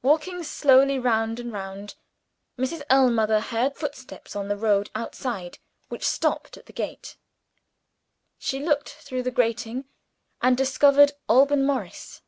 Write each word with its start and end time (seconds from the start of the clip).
Walking 0.00 0.44
slowly 0.44 0.96
round 1.00 1.40
and 1.40 1.52
round, 1.52 1.96
Mrs. 2.56 2.82
Ellmother 2.88 3.40
heard 3.40 3.74
footsteps 3.74 4.36
on 4.36 4.46
the 4.46 4.56
road 4.56 4.90
outside, 4.94 5.58
which 5.88 6.06
stopped 6.06 6.56
at 6.56 6.66
the 6.66 6.72
gate. 6.72 7.16
She 8.38 8.60
looked 8.60 8.90
through 8.90 9.24
the 9.24 9.32
grating, 9.32 9.86
and 10.40 10.56
discovered 10.56 11.14
Alban 11.28 11.66
Morris. 11.66 12.22